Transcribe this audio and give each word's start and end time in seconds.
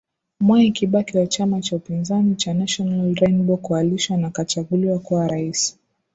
Mwai 0.39 0.71
Kibaki 0.71 1.17
wa 1.17 1.27
chama 1.27 1.61
cha 1.61 1.75
upinzani 1.75 2.35
cha 2.35 2.53
National 2.53 3.15
Rainbow 3.15 3.57
Coalition 3.57 4.25
akachaguliwa 4.25 4.99
kuwa 4.99 5.27
rais 5.27 5.79